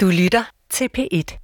[0.00, 1.38] Du lytter til P1.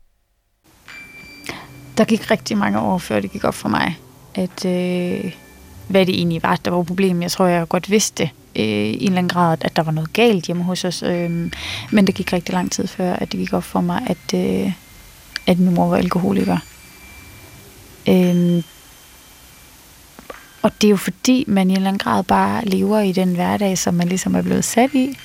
[1.99, 3.99] Der gik rigtig mange år, før det gik op for mig,
[4.35, 5.35] at øh,
[5.89, 7.23] hvad det egentlig var, der var problemet.
[7.23, 9.93] Jeg tror, jeg godt vidste det øh, i en eller anden grad, at der var
[9.93, 11.03] noget galt hjemme hos os.
[11.03, 11.51] Øh,
[11.93, 14.73] men det gik rigtig lang tid før, at det gik op for mig, at, øh,
[15.47, 16.59] at min mor var alkoholiker.
[18.09, 18.63] Øh,
[20.63, 23.35] og det er jo fordi, man i en eller anden grad bare lever i den
[23.35, 25.19] hverdag, som man ligesom er blevet sat i.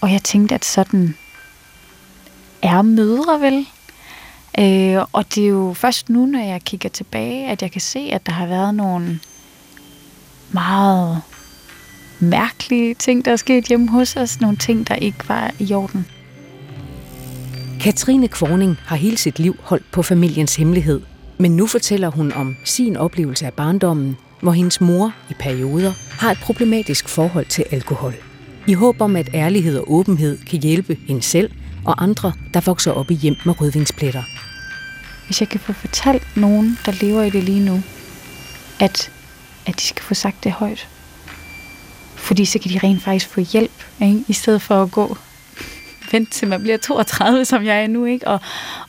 [0.00, 1.14] Og jeg tænkte, at sådan
[2.62, 3.66] er mødre vel.
[4.58, 7.98] Øh, og det er jo først nu, når jeg kigger tilbage, at jeg kan se,
[8.12, 9.20] at der har været nogle
[10.52, 11.22] meget
[12.20, 14.40] mærkelige ting, der er sket hjemme hos os.
[14.40, 16.06] Nogle ting, der ikke var i orden.
[17.80, 21.00] Katrine Kvorning har hele sit liv holdt på familiens hemmelighed.
[21.38, 26.30] Men nu fortæller hun om sin oplevelse af barndommen, hvor hendes mor i perioder har
[26.30, 28.14] et problematisk forhold til alkohol.
[28.66, 31.50] I håb om, at ærlighed og åbenhed kan hjælpe hende selv
[31.84, 34.22] og andre, der vokser op i hjem med rødvinspletter.
[35.26, 37.82] Hvis jeg kan få fortalt nogen, der lever i det lige nu,
[38.80, 39.10] at,
[39.66, 40.88] at de skal få sagt det højt.
[42.16, 44.24] Fordi så kan de rent faktisk få hjælp, ikke?
[44.28, 45.16] i stedet for at gå
[46.12, 48.04] vent til man bliver 32, som jeg er nu.
[48.04, 48.28] Ikke?
[48.28, 48.40] Og,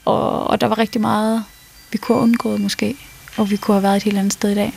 [0.04, 1.44] og, og der var rigtig meget,
[1.92, 2.96] vi kunne have undgået måske,
[3.36, 4.72] og vi kunne have været et helt andet sted i dag.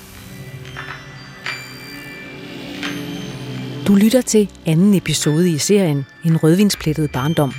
[3.88, 7.54] Du lytter til anden episode i serien En rødvinsplettet barndom,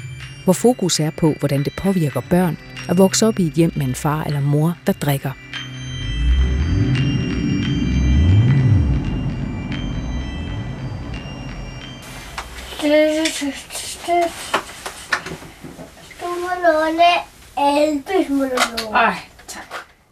[0.49, 3.87] hvor fokus er på, hvordan det påvirker børn at vokse op i et hjem med
[3.87, 5.31] en far eller mor, der drikker.
[16.21, 17.11] Du må låne
[17.57, 18.95] låne.
[18.95, 19.15] Ej,
[19.49, 19.63] tak.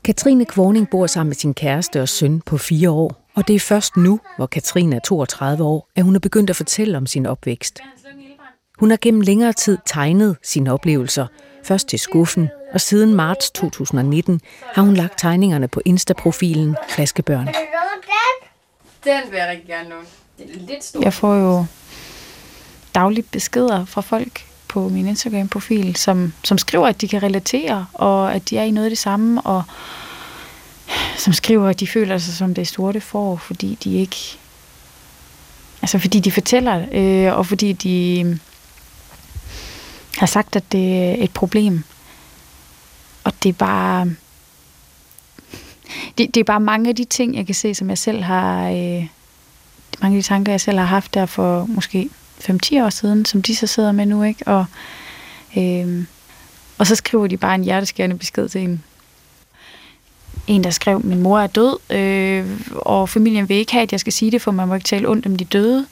[0.05, 3.61] Katrine Kvorning bor sammen med sin kæreste og søn på fire år, og det er
[3.61, 7.27] først nu, hvor Katrine er 32 år, at hun er begyndt at fortælle om sin
[7.27, 7.81] opvækst.
[8.79, 11.27] Hun har gennem længere tid tegnet sine oplevelser,
[11.65, 14.41] først til skuffen, og siden marts 2019
[14.75, 17.47] har hun lagt tegningerne på Insta-profilen Flaskebørn.
[17.47, 17.55] Den?
[19.05, 20.07] Den vil jeg rigtig gerne låne.
[20.39, 21.05] Det er lidt stort.
[21.05, 21.65] Jeg får jo
[22.95, 28.35] dagligt beskeder fra folk på min Instagram-profil, som, som skriver, at de kan relatere, og
[28.35, 29.63] at de er i noget af det samme, og
[31.17, 34.17] som skriver, at de føler sig som det sorte får, fordi de ikke...
[35.83, 38.39] Altså fordi de fortæller, øh, og fordi de
[40.19, 41.85] har sagt, at det er et problem.
[43.25, 44.11] Og det er bare...
[46.19, 48.69] Det, det er bare mange af de ting, jeg kan se, som jeg selv har...
[48.69, 49.07] Øh,
[50.03, 52.11] mange af de tanker, jeg selv har haft der for måske
[52.41, 54.47] 5-10 år siden, som de så sidder med nu, ikke?
[54.47, 54.67] Og,
[55.57, 56.05] øh,
[56.79, 58.83] og så skriver de bare en hjerteskærende besked til en.
[60.47, 64.01] En, der skrev, min mor er død, øh, og familien vil ikke have, at jeg
[64.01, 65.87] skal sige det, for man må ikke tale ondt om de døde.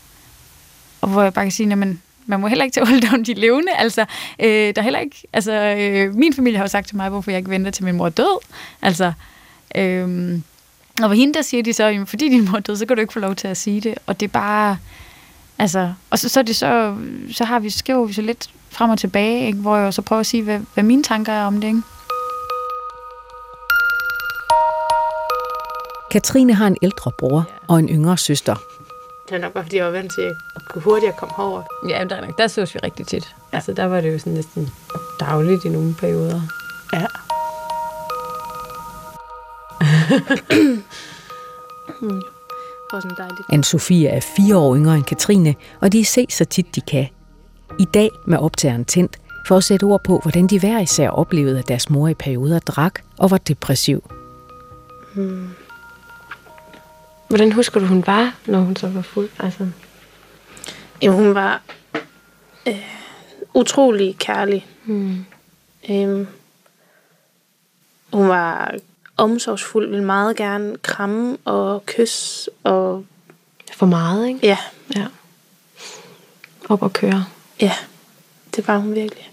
[1.01, 3.35] Og hvor jeg bare kan sige, jamen, man, må heller ikke tage ondt om de
[3.35, 3.73] levende.
[3.77, 4.01] Altså,
[4.39, 7.31] øh, der er heller ikke, altså, øh, min familie har jo sagt til mig, hvorfor
[7.31, 8.39] jeg ikke venter til min mor er død.
[8.83, 9.13] Altså,
[9.75, 10.39] øh,
[11.03, 12.97] og for hende, der siger de så, jamen, fordi din mor er død, så kan
[12.97, 13.95] du ikke få lov til at sige det.
[14.07, 14.79] Og det er bare,
[15.59, 16.97] altså, og så, så, er det så,
[17.33, 19.59] så har vi, skriver vi så lidt frem og tilbage, ikke?
[19.59, 21.69] hvor jeg så prøver at sige, hvad, hvad mine tanker er om det.
[21.69, 21.83] Ikke?
[26.11, 28.57] Katrine har en ældre bror og en yngre søster.
[29.29, 30.23] Det er nok bare, fordi jeg var vant til
[30.57, 31.63] at kunne hurtigere komme herover.
[31.89, 33.35] Ja, men der, er nok, der sås vi rigtig tit.
[33.53, 33.57] Ja.
[33.57, 34.71] Altså, der var det jo sådan næsten
[35.21, 36.41] dagligt i nogle perioder.
[36.93, 37.07] Ja.
[42.93, 43.49] Var dejligt.
[43.53, 47.09] Anne-Sophie er fire år yngre end Katrine, og de ses så tit de kan.
[47.79, 51.59] I dag med optageren tændt, for at sætte ord på, hvordan de hver især oplevede,
[51.59, 54.11] at deres mor i perioder drak og var depressiv.
[57.35, 59.29] Hvordan husker du, hun var, når hun så var fuld?
[59.39, 59.67] Altså,
[61.03, 61.63] Jamen, hun var
[62.69, 62.83] øh,
[63.55, 64.67] utrolig kærlig.
[64.85, 65.25] hmm.
[65.91, 66.27] Øhm,
[68.13, 68.75] hun var
[69.17, 72.51] omsorgsfuld, ville meget gerne kramme og kysse.
[72.65, 73.05] Og
[73.73, 74.41] For meget, ikke?
[74.43, 74.59] ja,
[74.97, 75.07] Ja.
[76.69, 77.25] Op og køre.
[77.61, 77.73] ja,
[78.57, 79.31] det var hun virkelig.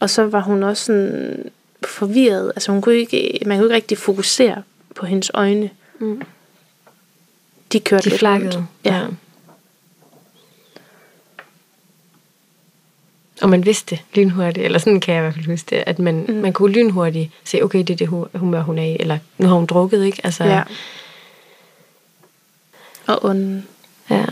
[0.00, 1.50] Og så var hun også sådan
[1.86, 2.52] forvirret.
[2.56, 4.62] Altså hun kunne ikke, man kunne ikke rigtig fokusere
[4.96, 5.70] på hendes øjne.
[6.02, 6.22] Mm.
[7.72, 8.56] De kørte De lidt flakkede.
[8.56, 8.68] rundt.
[8.84, 9.06] Ja.
[13.42, 16.24] Og man vidste lynhurtigt, eller sådan kan jeg i hvert fald huske det, at man,
[16.28, 16.34] mm.
[16.34, 19.46] man kunne lynhurtigt se, okay, det er det hu- humør, hun er i, eller nu
[19.48, 20.20] har hun drukket, ikke?
[20.24, 20.62] Altså, ja.
[23.06, 23.68] Og ånden.
[24.10, 24.24] ja.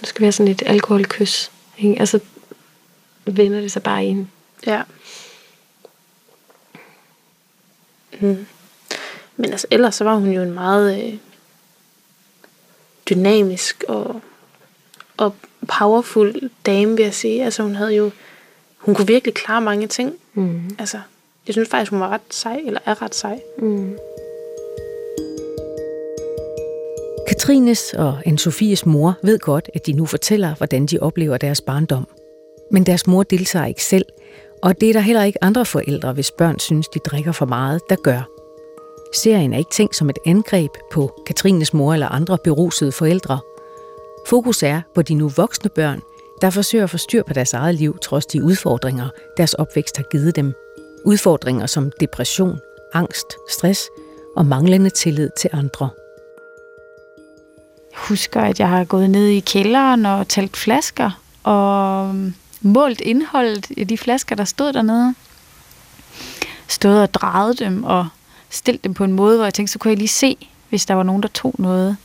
[0.00, 1.50] Nu skal vi have sådan et alkoholkys.
[1.78, 2.00] Ikke?
[2.00, 2.20] Altså,
[3.24, 4.30] vender det sig bare i en.
[4.66, 4.82] Ja.
[8.20, 8.46] Mm.
[9.36, 11.14] Men altså, ellers så var hun jo en meget øh,
[13.10, 14.20] dynamisk og,
[15.16, 15.34] og
[15.78, 17.44] powerful dame, vil jeg sige.
[17.44, 18.10] Altså hun havde jo,
[18.78, 20.14] hun kunne virkelig klare mange ting.
[20.34, 20.76] Mm.
[20.78, 21.00] Altså,
[21.46, 23.40] jeg synes faktisk, hun var ret sej, eller er ret sej.
[23.58, 23.96] Mm.
[27.28, 32.08] Katrines og Anne-Sophies mor ved godt, at de nu fortæller, hvordan de oplever deres barndom.
[32.70, 34.04] Men deres mor deltager ikke selv,
[34.62, 37.80] og det er der heller ikke andre forældre, hvis børn synes, de drikker for meget,
[37.90, 38.28] der gør.
[39.14, 43.38] Serien er ikke tænkt som et angreb på Katrines mor eller andre berusede forældre.
[44.26, 46.00] Fokus er på de nu voksne børn,
[46.40, 50.04] der forsøger at få styr på deres eget liv, trods de udfordringer, deres opvækst har
[50.10, 50.54] givet dem.
[51.04, 52.58] Udfordringer som depression,
[52.94, 53.88] angst, stress
[54.36, 55.88] og manglende tillid til andre.
[57.92, 63.00] Jeg husker, at jeg har gået ned i kælderen og talt flasker, og øhm, målt
[63.00, 65.14] indholdet i de flasker, der stod dernede.
[66.68, 68.08] Stået og drejet dem og
[68.50, 70.36] stillet dem på en måde, hvor jeg tænkte, så kunne jeg lige se,
[70.68, 71.96] hvis der var nogen, der tog noget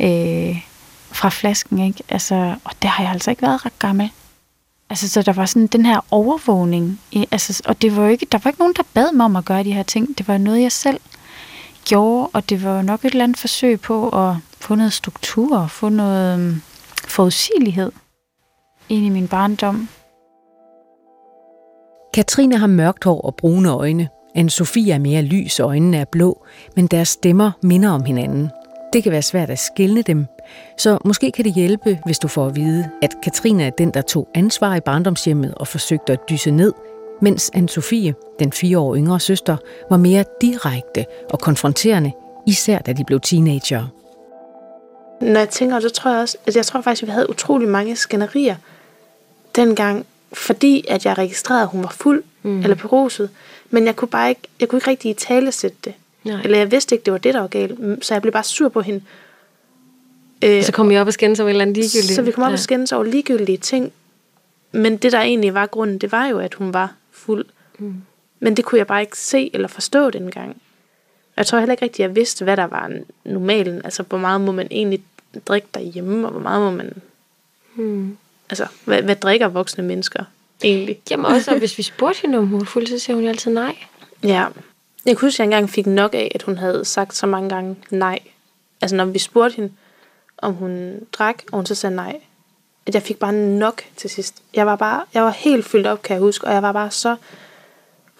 [0.00, 0.62] øh,
[1.10, 1.78] fra flasken.
[1.78, 2.02] Ikke?
[2.08, 4.10] Altså, og der har jeg altså ikke været ret gammel.
[4.90, 7.00] Altså, så der var sådan den her overvågning.
[7.30, 9.44] Altså, og det var jo ikke, der var ikke nogen, der bad mig om at
[9.44, 10.18] gøre de her ting.
[10.18, 11.00] Det var noget, jeg selv
[11.84, 15.66] gjorde, og det var jo nok et eller andet forsøg på at få noget struktur,
[15.66, 16.62] få noget
[17.08, 17.92] forudsigelighed
[18.88, 19.88] ind i min barndom.
[22.14, 24.08] Katrine har mørkt hår og brune øjne.
[24.38, 26.44] Anne-Sophie er mere lys, og øjnene er blå,
[26.76, 28.50] men deres stemmer minder om hinanden.
[28.92, 30.26] Det kan være svært at skille dem,
[30.78, 34.02] så måske kan det hjælpe, hvis du får at vide, at Katrine er den, der
[34.02, 36.72] tog ansvar i barndomshjemmet og forsøgte at dyse ned,
[37.22, 39.56] mens Anne-Sophie, den fire år yngre søster,
[39.90, 42.12] var mere direkte og konfronterende,
[42.46, 43.86] især da de blev teenager.
[45.20, 47.68] Når jeg tænker, så tror jeg også, at jeg tror faktisk, at vi havde utrolig
[47.68, 48.56] mange skænderier
[49.58, 52.60] dengang, fordi at jeg registrerede, at hun var fuld mm.
[52.60, 53.30] eller beruset.
[53.70, 55.94] Men jeg kunne bare ikke, jeg kunne ikke rigtig i tale sætte det.
[56.24, 56.40] Nej.
[56.44, 58.04] Eller jeg vidste ikke, det var det, der var galt.
[58.04, 59.02] Så jeg blev bare sur på hende.
[60.44, 62.14] Øh, så kom jeg op og skændes over et eller andet ligegyldigt.
[62.14, 62.52] Så vi kom op ja.
[62.52, 63.92] og skændes over ligegyldige ting.
[64.72, 67.46] Men det, der egentlig var grunden, det var jo, at hun var fuld.
[67.78, 67.94] Mm.
[68.40, 70.56] Men det kunne jeg bare ikke se eller forstå dengang.
[71.36, 72.90] Jeg tror heller ikke rigtigt, jeg vidste, hvad der var
[73.24, 73.80] normalen.
[73.84, 75.02] Altså, hvor meget må man egentlig
[75.46, 76.92] drikke derhjemme, og hvor meget må man...
[77.74, 78.16] Hmm.
[78.50, 80.24] Altså, hvad, hvad drikker voksne mennesker
[80.64, 81.00] egentlig?
[81.10, 83.52] Jamen også, hvis vi spurgte hende, om hun var fuld, så siger hun jo altid
[83.52, 83.76] nej.
[84.22, 84.46] Ja.
[85.06, 87.48] Jeg kunne huske, at jeg engang fik nok af, at hun havde sagt så mange
[87.48, 88.18] gange nej.
[88.80, 89.72] Altså, når vi spurgte hende,
[90.38, 92.20] om hun drak, og hun så sagde nej.
[92.86, 94.34] At jeg fik bare nok til sidst.
[94.54, 96.90] Jeg var bare, jeg var helt fyldt op, kan jeg huske, og jeg var bare
[96.90, 97.16] så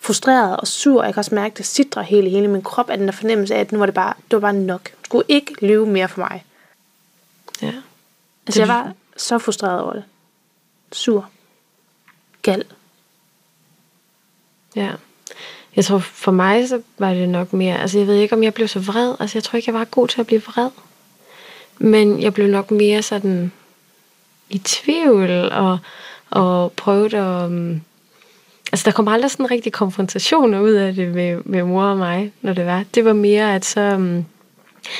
[0.01, 1.05] frustreret og sur.
[1.05, 3.55] Jeg kan også mærke, at det sidder hele, hele min krop, at den der fornemmelse
[3.55, 4.91] af, at nu var det bare, det var bare nok.
[4.91, 6.45] Du skulle ikke lyve mere for mig.
[7.63, 7.73] Ja.
[8.47, 10.05] Altså, jeg var så frustreret over det.
[10.93, 11.29] Sur.
[12.43, 12.65] Gal.
[14.77, 14.91] Ja.
[15.77, 18.55] Jeg tror, for mig så var det nok mere, altså jeg ved ikke, om jeg
[18.55, 19.15] blev så vred.
[19.21, 20.71] Altså jeg tror ikke, jeg var god til at blive vred.
[21.79, 23.53] Men jeg blev nok mere sådan
[24.51, 25.79] i tvivl og,
[26.31, 27.47] og prøvede at...
[27.47, 27.81] Um,
[28.73, 32.33] altså der kom aldrig sådan rigtig konfrontationer ud af det med, med mor og mig,
[32.43, 32.85] når det var.
[32.95, 33.95] Det var mere, at så...
[33.95, 34.25] Um,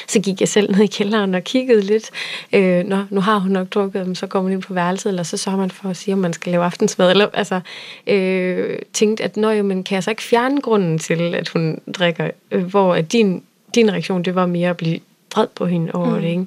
[0.09, 2.11] så gik jeg selv ned i kælderen og kiggede lidt.
[2.53, 5.37] Øh, Nå, nu har hun nok drukket, så går man ind på værelset, eller så
[5.37, 7.11] sørger man for at sige, om man skal lave aftensmad.
[7.11, 7.61] Eller, altså,
[8.07, 11.81] øh, tænkte, at Nå, jo, men kan jeg så ikke fjerne grunden til, at hun
[11.95, 12.31] drikker?
[12.51, 13.43] Øh, hvor at din,
[13.75, 15.01] din reaktion, det var mere at blive
[15.35, 16.23] vred på hende over mm.
[16.23, 16.47] det, ikke?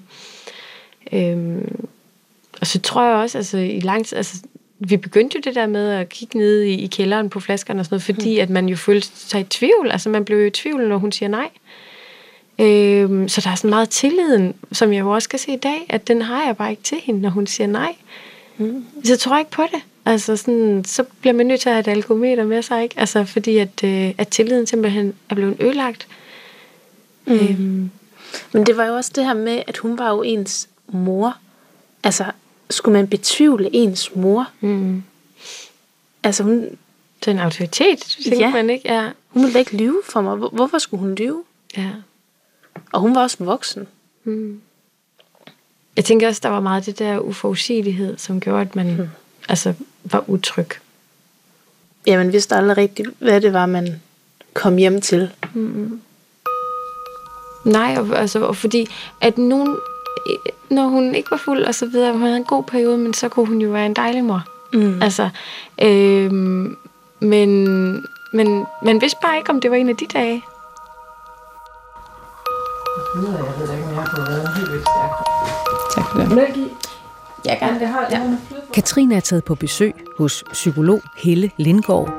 [1.34, 1.62] Øh,
[2.62, 4.44] og så tror jeg også, altså i lang tid, altså,
[4.80, 7.86] vi begyndte jo det der med at kigge ned i, i kælderen på flaskerne og
[7.86, 8.42] sådan noget, fordi mm.
[8.42, 9.92] at man jo følte sig i tvivl.
[9.92, 11.50] Altså man blev jo i tvivl, når hun siger nej.
[12.62, 15.86] Øhm, så der er sådan meget tilliden, som jeg jo også kan se i dag,
[15.90, 17.96] at den har jeg bare ikke til hende, når hun siger nej.
[18.58, 18.86] Mm.
[19.04, 19.82] Så jeg tror ikke på det.
[20.06, 23.00] Altså sådan, så bliver man nødt til at have et alkometer med sig, ikke?
[23.00, 26.08] Altså fordi at, øh, at tilliden simpelthen er blevet ødelagt.
[27.26, 27.34] Mm.
[27.34, 27.92] Øhm.
[28.54, 31.38] Men det var jo også det her med, at hun var jo ens mor.
[32.04, 32.26] Altså,
[32.70, 34.50] skulle man betvivle ens mor?
[34.62, 35.04] Mm.
[36.24, 36.62] Altså hun...
[37.20, 38.52] Det er en autoritet, tænker ja.
[38.52, 38.94] man ikke?
[38.94, 39.10] Ja.
[39.28, 40.36] Hun ville ikke lyve for mig.
[40.36, 41.44] Hvorfor skulle hun lyve?
[41.78, 41.90] Ja.
[42.92, 43.88] Og hun var også voksen.
[44.24, 44.62] Mm.
[45.96, 49.08] Jeg tænker også, der var meget det der uforudsigelighed, som gjorde, at man mm.
[49.50, 49.74] altså,
[50.04, 50.68] var utryg.
[52.08, 54.02] Ja, man vidste aldrig rigtigt, hvad det var, man
[54.54, 55.32] kom hjem til.
[55.54, 56.02] Mm.
[57.66, 58.88] Nej, og, altså, og fordi
[59.22, 59.78] at nogen,
[60.70, 63.30] når hun ikke var fuld og så videre, hun havde en god periode, men så
[63.30, 64.44] kunne hun jo være en dejlig mor.
[64.74, 65.02] Mm.
[65.02, 65.30] Altså,
[65.82, 66.78] øhm,
[67.20, 67.66] men,
[68.34, 70.44] men man vidste bare ikke, om det var en af de dage.
[73.16, 73.30] Jeg ved
[73.74, 75.12] ikke, om jeg har fået været helt vildt stærk.
[75.96, 76.32] Tak for det.
[76.36, 76.72] Mælk
[77.46, 78.38] Jeg kan det har ja.
[78.74, 82.10] Katrine er taget på besøg hos psykolog Helle Lindgaard.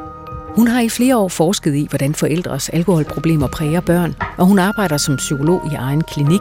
[0.57, 4.97] Hun har i flere år forsket i, hvordan forældres alkoholproblemer præger børn, og hun arbejder
[4.97, 6.41] som psykolog i egen klinik,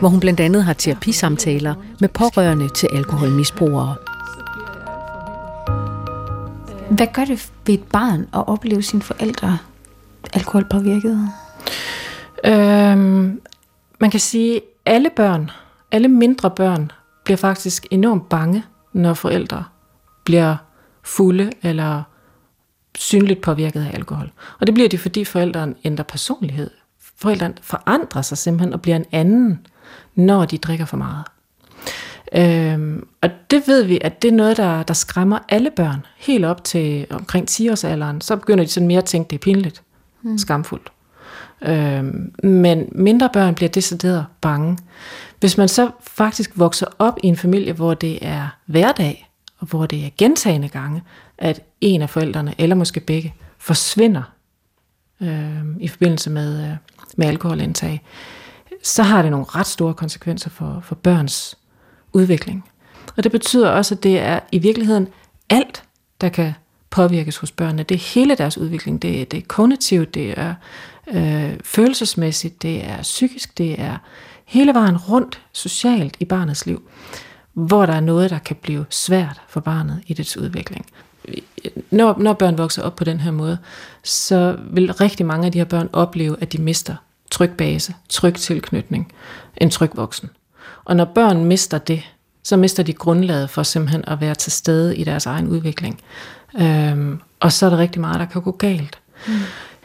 [0.00, 3.94] hvor hun blandt andet har terapisamtaler med pårørende til alkoholmisbrugere.
[6.90, 9.58] Hvad gør det ved et barn at opleve sine forældre
[10.32, 11.28] alkoholpåvirket?
[12.44, 13.40] Øhm,
[14.02, 15.50] man kan sige, at alle børn,
[15.92, 16.90] alle mindre børn,
[17.24, 19.64] bliver faktisk enormt bange, når forældre
[20.24, 20.56] bliver
[21.02, 22.02] fulde eller
[22.98, 24.32] synligt påvirket af alkohol.
[24.60, 26.70] Og det bliver de, fordi forældrene ændrer personlighed.
[27.16, 29.66] Forældrene forandrer sig simpelthen og bliver en anden,
[30.14, 31.24] når de drikker for meget.
[32.34, 36.06] Øhm, og det ved vi, at det er noget, der, der skræmmer alle børn.
[36.16, 39.82] Helt op til omkring 10-årsalderen, så begynder de sådan mere at tænke, det er pinligt,
[40.22, 40.38] mm.
[40.38, 40.92] skamfuldt.
[41.64, 42.04] Øh,
[42.50, 44.78] men mindre børn bliver decideret bange.
[45.40, 49.86] Hvis man så faktisk vokser op i en familie, hvor det er hverdag, og hvor
[49.86, 51.02] det er gentagende gange,
[51.38, 54.22] at en af forældrene, eller måske begge, forsvinder
[55.20, 56.76] øh, i forbindelse med, øh,
[57.16, 58.02] med alkoholindtag,
[58.82, 61.58] så har det nogle ret store konsekvenser for, for børns
[62.12, 62.64] udvikling.
[63.16, 65.08] Og det betyder også, at det er i virkeligheden
[65.50, 65.82] alt,
[66.20, 66.52] der kan
[66.92, 67.82] påvirkes hos børnene.
[67.82, 69.02] Det er hele deres udvikling.
[69.02, 70.54] Det, er, det er kognitivt, det er
[71.14, 73.96] øh, følelsesmæssigt, det er psykisk, det er
[74.44, 76.82] hele vejen rundt socialt i barnets liv,
[77.52, 80.86] hvor der er noget, der kan blive svært for barnet i dets udvikling.
[81.90, 83.58] Når, når børn vokser op på den her måde,
[84.02, 86.94] så vil rigtig mange af de her børn opleve, at de mister
[87.30, 89.12] tryg base, tryg tilknytning,
[89.56, 90.30] en tryg voksen.
[90.84, 92.02] Og når børn mister det,
[92.42, 96.00] så mister de grundlaget for simpelthen at være til stede i deres egen udvikling.
[96.60, 98.98] Øhm, og så er der rigtig meget, der kan gå galt.
[99.26, 99.32] Mm.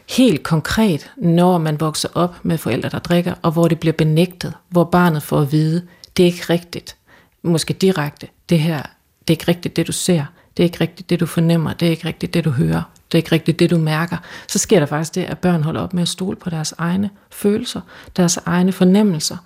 [0.09, 4.53] Helt konkret, når man vokser op med forældre, der drikker, og hvor det bliver benægtet,
[4.69, 5.81] hvor barnet får at vide,
[6.17, 6.95] det er ikke rigtigt,
[7.41, 8.81] måske direkte, det her,
[9.27, 10.25] det er ikke rigtigt, det du ser,
[10.57, 12.81] det er ikke rigtigt, det du fornemmer, det er ikke rigtigt, det du hører,
[13.11, 15.81] det er ikke rigtigt, det du mærker, så sker der faktisk det, at børn holder
[15.81, 17.81] op med at stole på deres egne følelser,
[18.17, 19.37] deres egne fornemmelser.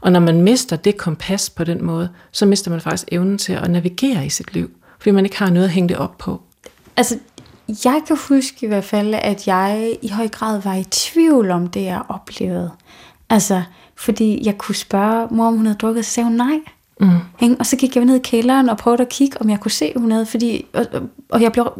[0.00, 3.52] Og når man mister det kompas på den måde, så mister man faktisk evnen til
[3.52, 6.42] at navigere i sit liv, fordi man ikke har noget at hænge det op på.
[6.96, 7.18] Altså,
[7.84, 11.66] jeg kan huske i hvert fald, at jeg i høj grad var i tvivl om
[11.66, 12.70] det, jeg oplevede.
[13.30, 13.62] Altså,
[13.96, 16.58] fordi jeg kunne spørge mor, om hun havde drukket, så sagde hun nej.
[17.00, 17.56] Mm.
[17.58, 19.92] Og så gik jeg ned i kælderen og prøvede at kigge, om jeg kunne se,
[19.96, 20.86] hun havde, fordi, og,
[21.28, 21.72] og jeg blev,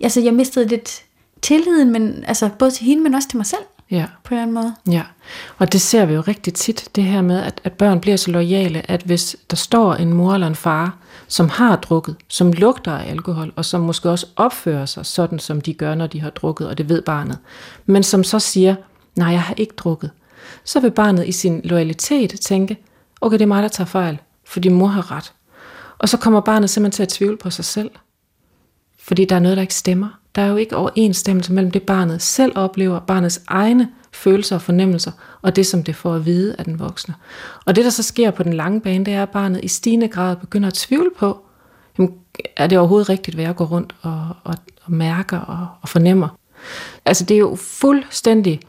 [0.00, 1.02] altså jeg mistede lidt
[1.42, 3.62] tilliden, men altså både til hende, men også til mig selv.
[3.90, 4.06] Ja.
[4.24, 4.74] På en måde.
[4.90, 5.02] Ja,
[5.58, 8.30] og det ser vi jo rigtig tit, det her med, at, at børn bliver så
[8.30, 10.96] lojale, at hvis der står en mor eller en far,
[11.28, 15.60] som har drukket, som lugter af alkohol, og som måske også opfører sig sådan, som
[15.60, 17.38] de gør, når de har drukket, og det ved barnet,
[17.86, 18.74] men som så siger,
[19.16, 20.10] nej, jeg har ikke drukket,
[20.64, 22.76] så vil barnet i sin loyalitet tænke,
[23.20, 25.32] okay, det er mig, der tager fejl, fordi mor har ret.
[25.98, 27.90] Og så kommer barnet simpelthen til at tvivle på sig selv,
[28.98, 30.19] fordi der er noget, der ikke stemmer.
[30.34, 35.12] Der er jo ikke overensstemmelse mellem det, barnet selv oplever, barnets egne følelser og fornemmelser,
[35.42, 37.14] og det, som det får at vide af den voksne.
[37.64, 40.08] Og det, der så sker på den lange bane, det er, at barnet i stigende
[40.08, 41.38] grad begynder at tvivle på,
[41.98, 42.14] jamen,
[42.56, 46.28] er det overhovedet rigtigt, hvad jeg går rundt og, og, og mærker og, og fornemmer.
[47.04, 48.60] Altså det er jo fuldstændig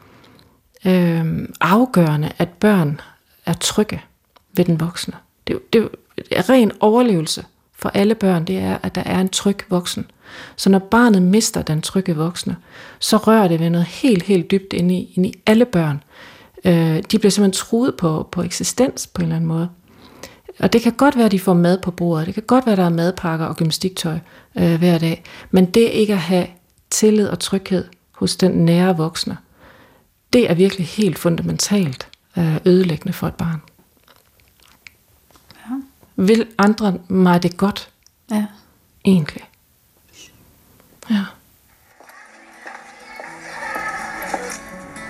[0.86, 3.00] øh, afgørende, at børn
[3.46, 4.02] er trygge
[4.52, 5.14] ved den voksne.
[5.46, 5.88] Det, det
[6.30, 7.44] er ren overlevelse
[7.82, 10.10] for alle børn, det er, at der er en tryg voksen.
[10.56, 12.56] Så når barnet mister den trygge voksne,
[12.98, 16.02] så rører det ved noget helt, helt dybt ind i, ind i alle børn.
[16.64, 19.68] Øh, de bliver simpelthen truet på, på eksistens på en eller anden måde.
[20.58, 22.26] Og det kan godt være, at de får mad på bordet.
[22.26, 24.18] Det kan godt være, at der er madpakker og gymnastiktøj
[24.58, 25.24] øh, hver dag.
[25.50, 26.46] Men det ikke at have
[26.90, 29.36] tillid og tryghed hos den nære voksne,
[30.32, 32.08] det er virkelig helt fundamentalt
[32.38, 33.60] øh, ødelæggende for et barn.
[36.16, 37.90] Vil andre mig det godt?
[38.30, 38.46] Ja.
[39.04, 39.48] Egentlig.
[41.10, 41.24] Ja.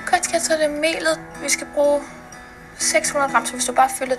[0.07, 1.21] Godt, så er det melet.
[1.43, 2.01] Vi skal bruge
[2.79, 4.17] 600 gram, så hvis du bare fylder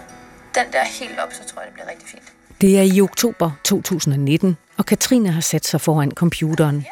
[0.55, 2.23] den der helt op, så tror jeg, det bliver rigtig fint.
[2.61, 6.85] Det er i oktober 2019, og Katrine har sat sig foran computeren.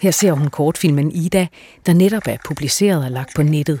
[0.00, 1.46] Her ser hun kortfilmen Ida,
[1.86, 3.80] der netop er publiceret og lagt på nettet.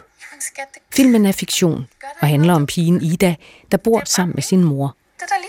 [0.92, 1.86] Filmen er fiktion
[2.20, 3.34] og handler om pigen Ida,
[3.72, 4.96] der bor sammen med sin mor.
[5.20, 5.47] Det.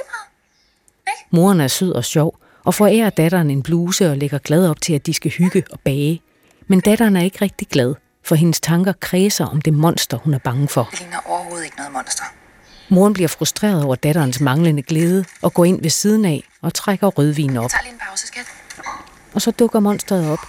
[1.32, 4.94] Moren er sød og sjov, og forærer datteren en bluse og lægger glad op til,
[4.94, 6.22] at de skal hygge og bage.
[6.68, 10.38] Men datteren er ikke rigtig glad, for hendes tanker kredser om det monster, hun er
[10.38, 10.88] bange for.
[10.92, 12.24] Det ligner overhovedet ikke noget monster.
[12.90, 17.08] Moren bliver frustreret over datterens manglende glæde og går ind ved siden af og trækker
[17.08, 17.64] rødvin op.
[17.64, 18.46] Jeg tager lige en pause, skat.
[19.34, 20.40] Og så dukker monsteret op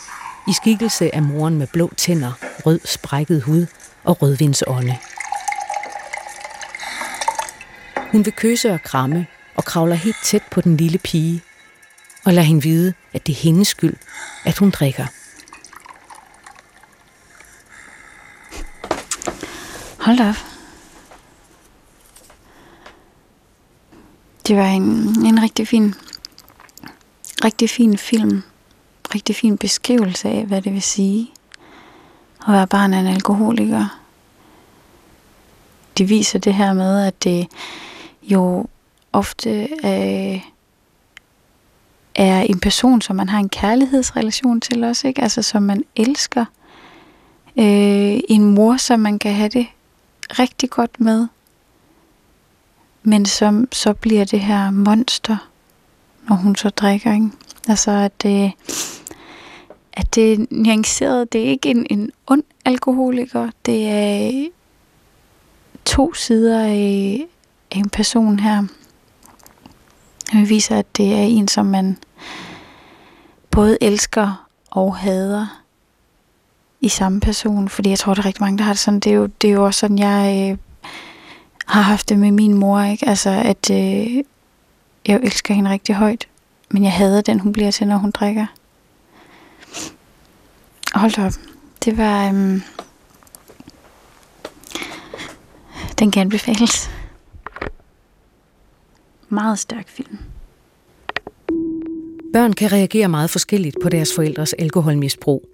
[0.49, 2.33] i skikkelse af moren med blå tænder,
[2.67, 3.67] rød sprækket hud
[4.05, 4.97] og rødvinsånde.
[8.13, 9.27] Hun vil kysse og kramme
[9.61, 11.43] og kravler helt tæt på den lille pige
[12.25, 13.97] og lader hende vide, at det er hendes skyld,
[14.45, 15.07] at hun drikker.
[19.99, 20.35] Hold op.
[24.47, 24.83] Det var en,
[25.27, 25.95] en rigtig fin,
[27.45, 28.43] rigtig fin film.
[29.15, 31.33] rigtig fin beskrivelse af, hvad det vil sige
[32.47, 34.01] at være barn af en alkoholiker.
[35.99, 37.47] De viser det her med, at det
[38.23, 38.67] jo
[39.13, 40.41] ofte øh,
[42.15, 45.23] er en person, som man har en kærlighedsrelation til også, ikke?
[45.23, 46.45] Altså som man elsker.
[47.57, 49.67] Øh, en mor, som man kan have det
[50.31, 51.27] rigtig godt med.
[53.03, 55.51] Men som så bliver det her monster,
[56.29, 57.31] når hun så drikker, ikke?
[57.69, 58.53] Altså at det,
[59.93, 61.33] at det er nuanceret.
[61.33, 63.51] Det er ikke en, en ond alkoholiker.
[63.67, 64.49] Det er
[65.85, 67.27] to sider af,
[67.71, 68.65] af en person her.
[70.33, 71.99] Det viser, at det er en, som man
[73.51, 75.63] både elsker og hader
[76.81, 77.69] i samme person.
[77.69, 79.01] Fordi jeg tror, der er rigtig mange, der har det sådan.
[79.01, 80.59] Det er jo, det er jo også sådan, jeg øh,
[81.67, 82.81] har haft det med min mor.
[82.81, 83.09] Ikke?
[83.09, 84.25] Altså, at øh,
[85.07, 86.29] jeg elsker hende rigtig højt.
[86.71, 88.47] Men jeg hader den, hun bliver til, når hun drikker.
[90.95, 91.33] Hold op.
[91.85, 92.29] Det var...
[92.29, 92.63] Øhm,
[95.99, 96.91] den kan anbefales.
[99.33, 100.19] Meget stærk film.
[102.33, 105.49] Børn kan reagere meget forskelligt på deres forældres alkoholmisbrug.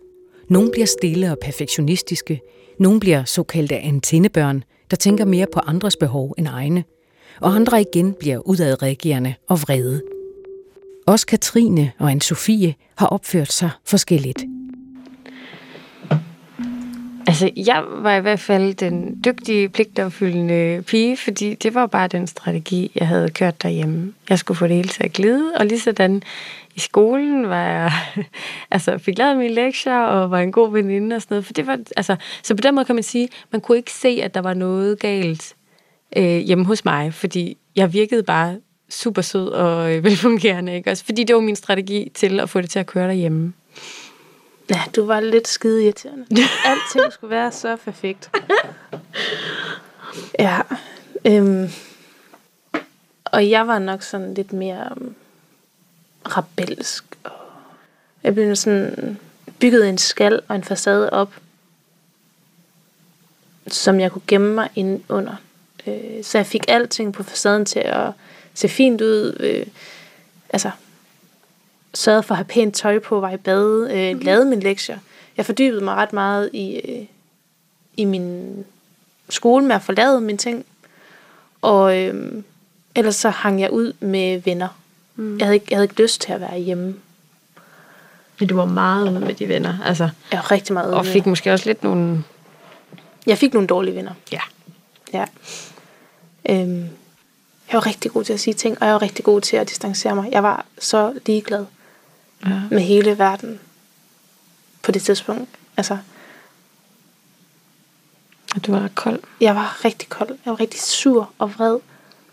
[0.49, 2.41] Nogle bliver stille og perfektionistiske.
[2.79, 6.85] Nogle bliver såkaldte antennebørn, der tænker mere på andres behov end egne.
[7.41, 10.03] Og andre igen bliver udadreagerende og vrede.
[11.07, 14.45] Også Katrine og anne Sofie har opført sig forskelligt.
[17.27, 22.27] Altså, jeg var i hvert fald den dygtige, pligtopfyldende pige, fordi det var bare den
[22.27, 24.13] strategi, jeg havde kørt derhjemme.
[24.29, 26.23] Jeg skulle få det hele til at glide, og lige sådan
[26.75, 27.93] i skolen var jeg,
[28.71, 31.47] altså fik lavet mine lektier og var en god veninde og sådan noget.
[31.47, 34.21] For det var, altså, så på den måde kan man sige, man kunne ikke se,
[34.23, 35.55] at der var noget galt
[36.17, 38.57] øh, hjemme hos mig, fordi jeg virkede bare
[38.89, 40.91] super sød og øh, velfungerende, ikke?
[40.91, 43.53] Også fordi det var min strategi til at få det til at køre derhjemme.
[44.71, 46.27] Ja, du var lidt skide irriterende.
[46.65, 48.31] Alting skulle være så perfekt.
[50.39, 50.61] Ja.
[51.25, 51.69] Øhm,
[53.25, 55.15] og jeg var nok sådan lidt mere um,
[56.25, 57.05] rebelsk.
[58.23, 59.19] Jeg blev sådan
[59.61, 61.35] bygget en skal og en facade op,
[63.69, 65.37] som jeg kunne gemme mig ind under.
[65.87, 68.11] Øh, så jeg fik alting på facaden til at
[68.55, 69.37] se fint ud.
[69.41, 69.67] Øh,
[70.51, 70.71] altså,
[71.97, 74.25] sørgede for at have pænt tøj på, var i bad, øh, mm-hmm.
[74.25, 74.99] lavede mine lektier.
[75.37, 77.07] Jeg fordybede mig ret meget i, øh,
[77.97, 78.65] i min
[79.29, 80.67] skole med at forlade mine ting.
[81.63, 82.43] Og øh,
[82.95, 84.69] ellers så hang jeg ud med venner.
[85.17, 85.39] Mm.
[85.39, 86.95] Jeg, havde ikke, jeg havde ikke lyst til at være hjemme.
[88.41, 90.09] Men du var meget ude med de venner, altså.
[90.33, 92.25] Jeg var rigtig meget ude Og fik måske også lidt nogle...
[93.27, 94.13] Jeg fik nogle dårlige venner.
[94.33, 94.41] Ja.
[95.13, 95.25] Ja.
[96.49, 96.89] Øhm,
[97.69, 99.69] jeg var rigtig god til at sige ting, og jeg var rigtig god til at
[99.69, 100.29] distancere mig.
[100.33, 101.65] Jeg var så ligeglad
[102.45, 102.61] ja.
[102.71, 103.61] med hele verden
[104.83, 105.51] på det tidspunkt.
[105.77, 105.99] Altså,
[108.55, 109.21] og du var kold?
[109.41, 110.29] Jeg var rigtig kold.
[110.29, 111.79] Jeg var rigtig sur og vred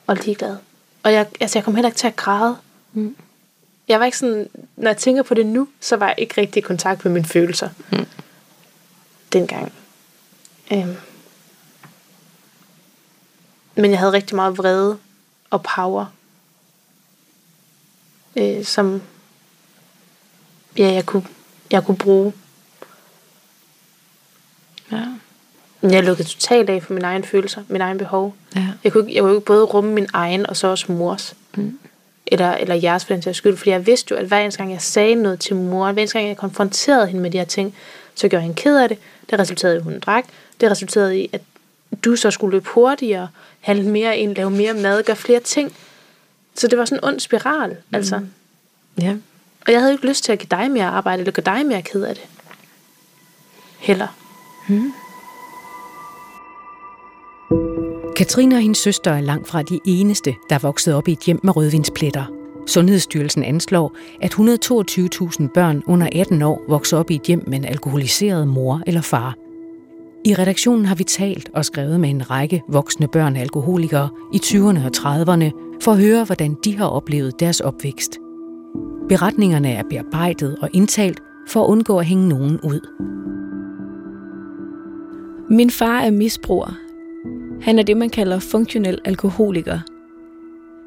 [0.07, 0.57] og ligeglad.
[1.03, 2.57] Og jeg, altså, jeg kom heller ikke til at græde.
[2.93, 3.15] Mm.
[3.87, 6.59] Jeg var ikke sådan, når jeg tænker på det nu, så var jeg ikke rigtig
[6.59, 7.69] i kontakt med mine følelser.
[7.91, 8.05] Mm.
[9.33, 9.73] Dengang.
[10.71, 10.95] Øhm.
[13.75, 14.97] Men jeg havde rigtig meget vrede
[15.49, 16.05] og power,
[18.35, 19.01] øh, som
[20.77, 21.25] ja, jeg kunne,
[21.71, 22.33] jeg kunne bruge.
[24.91, 25.05] Ja.
[25.81, 28.35] Men jeg lukkede totalt af for mine egne følelser, mine egne behov.
[28.55, 28.67] Ja.
[28.83, 31.35] Jeg, kunne, jeg kunne både rumme min egen, og så også mors.
[31.55, 31.79] Mm.
[32.27, 33.57] Eller, eller jeres for den sags skyld.
[33.57, 36.17] Fordi jeg vidste jo, at hver eneste gang jeg sagde noget til mor, hver eneste
[36.17, 37.75] gang jeg konfronterede hende med de her ting,
[38.15, 38.97] så gjorde hende ked af det.
[39.29, 40.25] Det resulterede i, at hun drak.
[40.61, 41.41] Det resulterede i, at
[42.05, 43.27] du så skulle løbe hurtigere,
[43.59, 45.75] handle mere ind, lave mere mad, gøre flere ting.
[46.55, 47.95] Så det var sådan en ond spiral, mm.
[47.95, 48.21] altså.
[49.01, 49.15] Ja.
[49.67, 51.81] Og jeg havde ikke lyst til at give dig mere arbejde, eller gøre dig mere
[51.81, 52.23] ked af det.
[53.79, 54.07] Heller.
[54.67, 54.93] Hmm.
[58.15, 61.19] Katrine og hendes søster er langt fra de eneste, der er vokset op i et
[61.19, 62.25] hjem med rødvinspletter.
[62.67, 67.65] Sundhedsstyrelsen anslår, at 122.000 børn under 18 år vokser op i et hjem med en
[67.65, 69.35] alkoholiseret mor eller far.
[70.25, 74.85] I redaktionen har vi talt og skrevet med en række voksne børn alkoholikere i 20'erne
[74.85, 78.22] og 30'erne for at høre, hvordan de har oplevet deres opvækst.
[79.09, 82.79] Beretningerne er bearbejdet og indtalt for at undgå at hænge nogen ud.
[85.49, 86.77] Min far er misbruger.
[87.61, 89.79] Han er det, man kalder funktionel alkoholiker.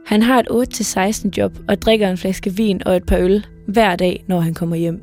[0.06, 3.96] Han har et 8-16 job og drikker en flaske vin og et par øl hver
[3.96, 5.02] dag, når han kommer hjem.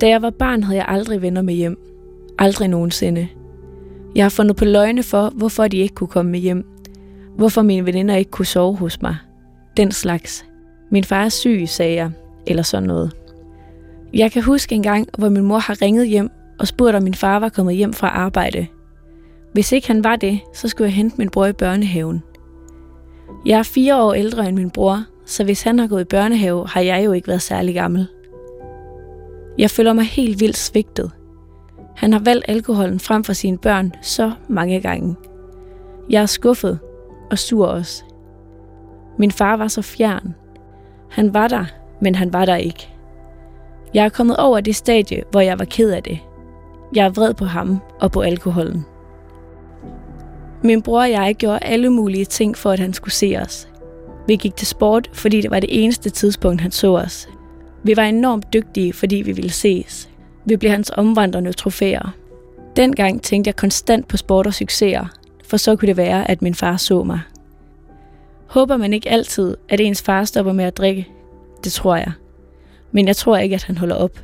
[0.00, 1.78] Da jeg var barn, havde jeg aldrig venner med hjem.
[2.38, 3.28] Aldrig nogensinde.
[4.14, 6.66] Jeg har fundet på løgne for, hvorfor de ikke kunne komme med hjem.
[7.36, 9.16] Hvorfor mine veninder ikke kunne sove hos mig.
[9.76, 10.44] Den slags.
[10.90, 12.10] Min far er syg, sagde jeg.
[12.46, 13.16] Eller sådan noget.
[14.14, 17.14] Jeg kan huske en gang, hvor min mor har ringet hjem og spurgt, om min
[17.14, 18.66] far var kommet hjem fra arbejde.
[19.52, 22.22] Hvis ikke han var det, så skulle jeg hente min bror i børnehaven.
[23.46, 26.68] Jeg er fire år ældre end min bror, så hvis han har gået i børnehave,
[26.68, 28.06] har jeg jo ikke været særlig gammel.
[29.58, 31.10] Jeg føler mig helt vildt svigtet.
[31.96, 35.16] Han har valgt alkoholen frem for sine børn så mange gange.
[36.10, 36.78] Jeg er skuffet
[37.30, 38.04] og sur også.
[39.18, 40.34] Min far var så fjern.
[41.14, 41.64] Han var der,
[42.00, 42.88] men han var der ikke.
[43.94, 46.18] Jeg er kommet over det stadie, hvor jeg var ked af det.
[46.94, 48.84] Jeg er vred på ham og på alkoholen.
[50.62, 53.68] Min bror og jeg gjorde alle mulige ting for, at han skulle se os.
[54.26, 57.28] Vi gik til sport, fordi det var det eneste tidspunkt, han så os.
[57.82, 60.08] Vi var enormt dygtige, fordi vi ville ses.
[60.44, 62.14] Vi blev hans omvandrende trofæer.
[62.76, 65.06] Dengang tænkte jeg konstant på sport og succeser,
[65.44, 67.20] for så kunne det være, at min far så mig.
[68.46, 71.08] Håber man ikke altid, at ens far stopper med at drikke?
[71.64, 72.12] Det tror jeg.
[72.92, 74.18] Men jeg tror ikke, at han holder op.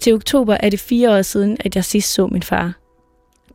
[0.00, 2.72] Til oktober er det fire år siden, at jeg sidst så min far.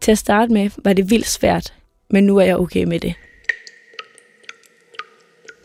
[0.02, 1.74] Til at starte med var det vildt svært,
[2.10, 3.14] men nu er jeg okay med det.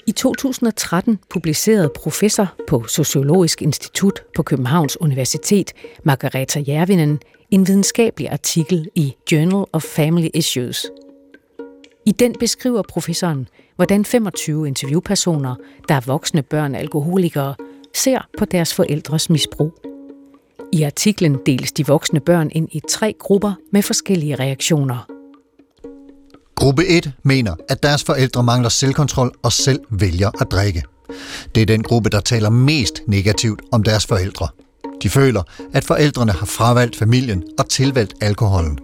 [0.09, 5.73] I 2013 publicerede professor på Sociologisk Institut på Københavns Universitet,
[6.05, 10.87] Margareta Jervinen, en videnskabelig artikel i Journal of Family Issues.
[12.07, 15.55] I den beskriver professoren, hvordan 25 interviewpersoner,
[15.89, 17.55] der er voksne børn af alkoholikere,
[17.95, 19.73] ser på deres forældres misbrug.
[20.73, 25.07] I artiklen deles de voksne børn ind i tre grupper med forskellige reaktioner–
[26.57, 30.83] Gruppe 1 mener, at deres forældre mangler selvkontrol og selv vælger at drikke.
[31.55, 34.49] Det er den gruppe, der taler mest negativt om deres forældre.
[35.03, 35.43] De føler,
[35.73, 38.79] at forældrene har fravalgt familien og tilvalgt alkoholen.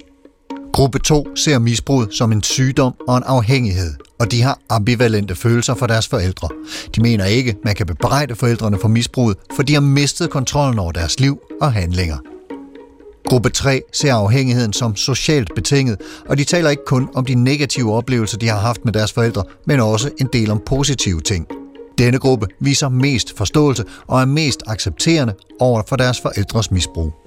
[0.72, 5.74] Gruppe 2 ser misbruget som en sygdom og en afhængighed, og de har ambivalente følelser
[5.74, 6.48] for deres forældre.
[6.96, 10.92] De mener ikke, man kan bebrejde forældrene for misbruget, for de har mistet kontrollen over
[10.92, 12.16] deres liv og handlinger.
[13.26, 17.94] Gruppe 3 ser afhængigheden som socialt betinget, og de taler ikke kun om de negative
[17.94, 21.46] oplevelser, de har haft med deres forældre, men også en del om positive ting.
[21.98, 27.21] Denne gruppe viser mest forståelse og er mest accepterende over for deres forældres misbrug.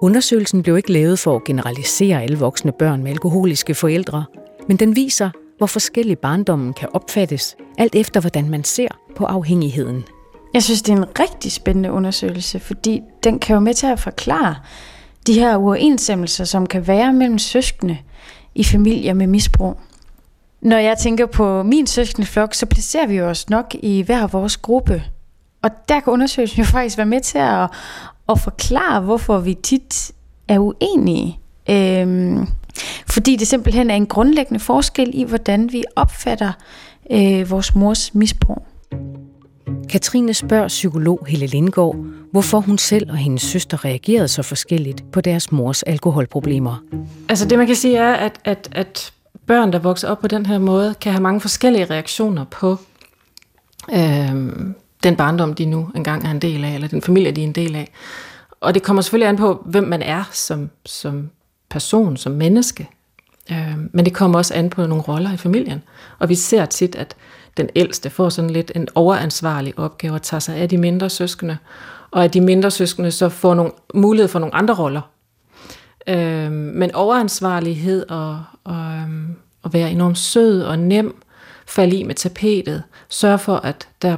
[0.00, 4.24] Undersøgelsen blev ikke lavet for at generalisere alle voksne børn med alkoholiske forældre,
[4.68, 10.04] men den viser, hvor forskellig barndommen kan opfattes, alt efter hvordan man ser på afhængigheden.
[10.54, 14.00] Jeg synes, det er en rigtig spændende undersøgelse, fordi den kan jo med til at
[14.00, 14.54] forklare,
[15.26, 17.98] de her uoverensstemmelser, som kan være mellem søskende
[18.54, 19.80] i familier med misbrug.
[20.60, 24.56] Når jeg tænker på min søskende flok, så placerer vi os nok i hver vores
[24.56, 25.02] gruppe.
[25.62, 27.70] Og der kan undersøgelsen jo faktisk være med til at,
[28.28, 30.12] at forklare, hvorfor vi tit
[30.48, 31.38] er uenige.
[31.70, 32.46] Øhm,
[33.06, 36.52] fordi det simpelthen er en grundlæggende forskel i, hvordan vi opfatter
[37.10, 38.66] øh, vores mors misbrug.
[39.88, 41.96] Katrine spørger psykolog Helle Lindgaard,
[42.32, 46.82] hvorfor hun selv og hendes søster reagerede så forskelligt på deres mors alkoholproblemer.
[47.28, 49.12] Altså det man kan sige er, at, at, at
[49.46, 52.76] børn, der vokser op på den her måde, kan have mange forskellige reaktioner på
[53.92, 54.34] øh,
[55.02, 57.52] den barndom, de nu engang er en del af, eller den familie, de er en
[57.52, 57.92] del af.
[58.60, 61.30] Og det kommer selvfølgelig an på, hvem man er som, som
[61.70, 62.88] person, som menneske.
[63.50, 65.82] Øh, men det kommer også an på nogle roller i familien.
[66.18, 67.16] Og vi ser tit, at
[67.56, 71.58] den ældste får sådan lidt en overansvarlig opgave og tager sig af de mindre søskende,
[72.10, 75.00] og at de mindre søskende så får nogle mulighed for nogle andre roller.
[76.08, 81.22] Øh, men overansvarlighed og, og øhm, og være enormt sød og nem,
[81.66, 84.16] falde i med tapetet, sørge for, at der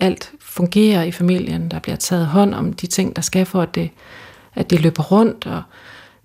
[0.00, 3.74] alt fungerer i familien, der bliver taget hånd om de ting, der skal for, at
[3.74, 3.90] det,
[4.54, 5.62] at det løber rundt, og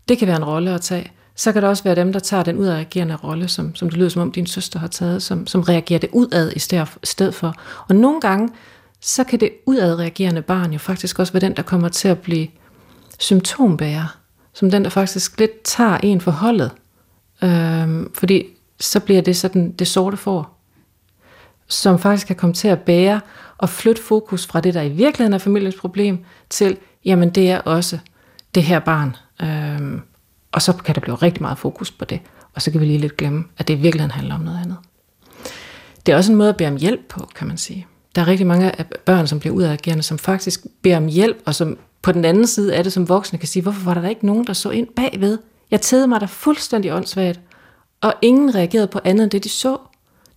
[0.09, 2.43] det kan være en rolle at tage så kan der også være dem, der tager
[2.43, 5.61] den udadreagerende rolle, som, som det lyder som om din søster har taget, som, som
[5.61, 6.59] reagerer det udad i
[7.03, 7.55] stedet for.
[7.87, 8.49] Og nogle gange,
[9.01, 12.47] så kan det udadreagerende barn jo faktisk også være den, der kommer til at blive
[13.19, 14.17] symptombærer,
[14.53, 16.71] som den, der faktisk lidt tager en for holdet.
[17.43, 18.45] Øhm, fordi
[18.79, 20.61] så bliver det sådan det sorte får,
[21.67, 23.21] som faktisk kan komme til at bære
[23.57, 27.59] og flytte fokus fra det, der i virkeligheden er familiens problem, til, jamen det er
[27.59, 27.97] også
[28.55, 29.15] det her barn.
[29.41, 30.01] Øhm,
[30.51, 32.19] og så kan der blive rigtig meget fokus på det.
[32.53, 34.77] Og så kan vi lige lidt glemme, at det i virkeligheden handler om noget andet.
[36.05, 37.87] Det er også en måde at bede om hjælp på, kan man sige.
[38.15, 41.55] Der er rigtig mange af børn, som bliver udadreagerende, som faktisk beder om hjælp, og
[41.55, 44.25] som på den anden side af det som voksne kan sige, hvorfor var der ikke
[44.25, 45.37] nogen, der så ind bagved?
[45.71, 47.39] Jeg tædede mig der fuldstændig åndssvagt,
[48.01, 49.77] og ingen reagerede på andet end det, de så.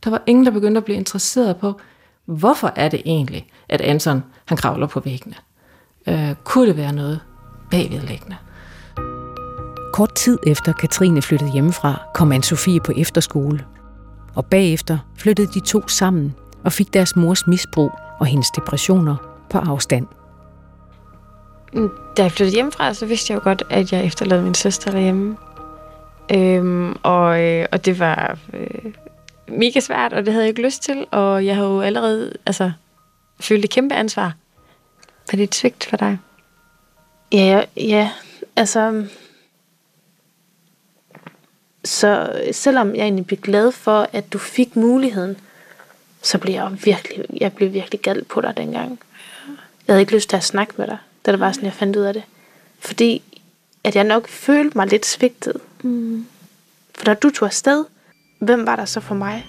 [0.05, 1.81] Der var ingen, der begyndte at blive interesseret på,
[2.29, 5.35] hvorfor er det egentlig, at Anton han kravler på væggene?
[6.09, 7.21] Øh, kunne det være noget
[7.71, 8.37] bagvedlæggende?
[9.93, 13.65] Kort tid efter Katrine flyttede hjemmefra, kom Anne-Sophie på efterskole.
[14.35, 19.17] Og bagefter flyttede de to sammen og fik deres mors misbrug og hendes depressioner
[19.51, 20.07] på afstand.
[22.17, 25.37] Da jeg flyttede hjemmefra, så vidste jeg jo godt, at jeg efterlod min søster derhjemme.
[26.35, 28.93] Øhm, og, øh, og det var øh,
[29.49, 31.07] mega svært, og det havde jeg ikke lyst til.
[31.11, 32.73] Og jeg havde jo allerede altså,
[33.41, 34.35] følt et kæmpe ansvar.
[35.33, 36.19] Var det et svigt for dig?
[37.33, 38.11] Ja, ja,
[38.57, 39.07] altså...
[41.85, 45.37] Så selvom jeg egentlig blev glad for, at du fik muligheden,
[46.23, 49.01] så blev jeg virkelig, jeg blev virkelig gal på dig dengang.
[49.87, 51.97] Jeg havde ikke lyst til at snakke med dig, da det var sådan, jeg fandt
[51.97, 52.23] ud af det.
[52.79, 53.23] Fordi
[53.85, 55.57] at jeg nok følte mig lidt svigtet.
[55.83, 56.27] Mm.
[56.95, 57.85] For da du tog afsted,
[58.39, 59.47] hvem var der så for mig?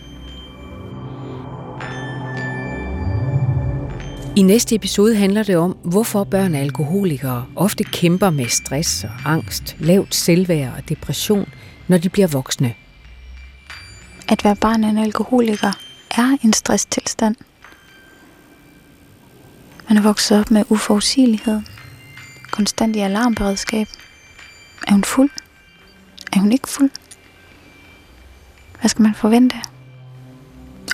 [4.35, 9.31] I næste episode handler det om, hvorfor børn af alkoholikere ofte kæmper med stress og
[9.31, 11.49] angst, lavt selvværd og depression,
[11.87, 12.73] når de bliver voksne.
[14.29, 15.71] At være barn af en alkoholiker
[16.11, 17.35] er en stresstilstand.
[19.89, 21.61] Man er vokset op med uforudsigelighed,
[22.51, 23.87] konstant i alarmberedskab.
[24.87, 25.29] Er hun fuld?
[26.33, 26.91] Er hun ikke fuld?
[28.79, 29.55] Hvad skal man forvente?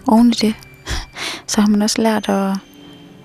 [0.08, 0.54] Oven i det,
[1.48, 2.58] så har man også lært at,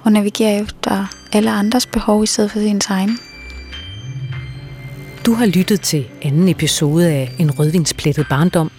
[0.07, 3.19] at navigere efter alle andres behov i stedet for sin egen.
[5.27, 8.71] Du har lyttet til anden episode af En rødvinsplettet barndom.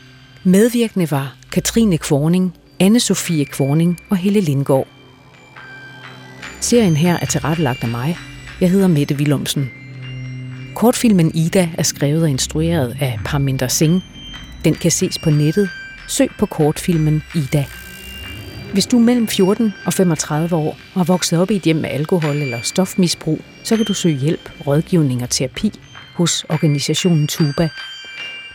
[0.43, 4.87] Medvirkende var Katrine Kvorning, anne Sofie Kvorning og Helle Lindgaard.
[6.59, 8.17] Serien her er tilrettelagt af mig.
[8.61, 9.71] Jeg hedder Mette Willumsen.
[10.75, 14.01] Kortfilmen Ida er skrevet og instrueret af Parminder Singh.
[14.63, 15.69] Den kan ses på nettet.
[16.07, 17.65] Søg på kortfilmen Ida.
[18.73, 21.75] Hvis du er mellem 14 og 35 år og har vokset op i et hjem
[21.75, 25.71] med alkohol eller stofmisbrug, så kan du søge hjælp, rådgivning og terapi
[26.15, 27.69] hos organisationen Tuba.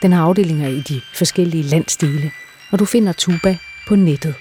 [0.03, 2.31] Den har afdelinger i de forskellige landsdele,
[2.73, 3.57] og du finder Tuba
[3.89, 4.35] på nettet.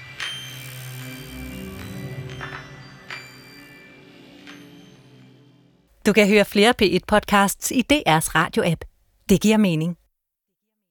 [6.06, 8.84] Du kan høre flere P1-podcasts i DR's radio-app.
[9.28, 9.96] Det giver mening.